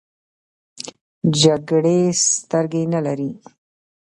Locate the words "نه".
2.93-2.99